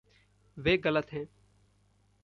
वे 0.57 0.77
गलत 0.77 1.07
हैं। 1.11 1.27